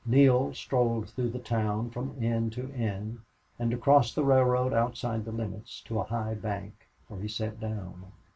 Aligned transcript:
Neale 0.03 0.51
strolled 0.55 1.07
through 1.11 1.29
the 1.29 1.37
town 1.37 1.87
from 1.91 2.15
end 2.19 2.51
to 2.53 2.71
end, 2.71 3.19
and 3.59 3.71
across 3.71 4.15
the 4.15 4.23
railroad 4.25 4.73
outside 4.73 5.23
the 5.25 5.31
limits, 5.31 5.79
to 5.81 5.99
a 5.99 6.03
high 6.05 6.33
bank, 6.33 6.73
where 7.07 7.21
he 7.21 7.27
sat 7.27 7.59
down. 7.59 8.05